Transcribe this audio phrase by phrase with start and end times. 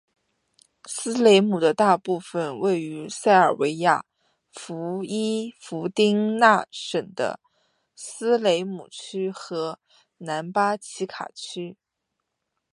[0.89, 4.03] 斯雷姆的大部分位于塞尔维亚
[4.51, 7.39] 伏伊伏丁那省的
[7.95, 9.77] 斯雷姆区和
[10.17, 11.77] 南巴奇卡区。